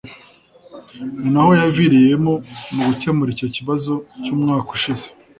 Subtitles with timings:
[1.19, 2.33] ni naho haviriyemo
[2.73, 3.93] mu gukemura icyo kibzo
[4.23, 5.05] cy’umwaka ushize